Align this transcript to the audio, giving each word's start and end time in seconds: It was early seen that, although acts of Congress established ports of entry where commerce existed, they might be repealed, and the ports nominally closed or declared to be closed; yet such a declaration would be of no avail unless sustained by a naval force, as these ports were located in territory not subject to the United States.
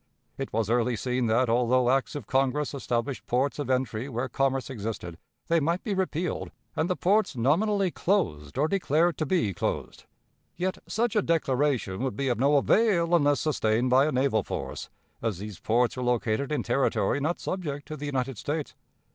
It 0.35 0.51
was 0.51 0.67
early 0.71 0.95
seen 0.95 1.27
that, 1.27 1.47
although 1.47 1.91
acts 1.91 2.15
of 2.15 2.25
Congress 2.25 2.73
established 2.73 3.27
ports 3.27 3.59
of 3.59 3.69
entry 3.69 4.09
where 4.09 4.27
commerce 4.27 4.67
existed, 4.67 5.19
they 5.47 5.59
might 5.59 5.83
be 5.83 5.93
repealed, 5.93 6.49
and 6.75 6.89
the 6.89 6.95
ports 6.95 7.35
nominally 7.35 7.91
closed 7.91 8.57
or 8.57 8.67
declared 8.67 9.19
to 9.19 9.27
be 9.27 9.53
closed; 9.53 10.05
yet 10.55 10.79
such 10.87 11.15
a 11.15 11.21
declaration 11.21 11.99
would 12.01 12.15
be 12.15 12.29
of 12.29 12.39
no 12.39 12.55
avail 12.57 13.13
unless 13.13 13.41
sustained 13.41 13.91
by 13.91 14.07
a 14.07 14.11
naval 14.11 14.41
force, 14.41 14.89
as 15.21 15.37
these 15.37 15.59
ports 15.59 15.95
were 15.95 16.01
located 16.01 16.51
in 16.51 16.63
territory 16.63 17.19
not 17.19 17.39
subject 17.39 17.87
to 17.87 17.95
the 17.95 18.07
United 18.07 18.39
States. 18.39 18.73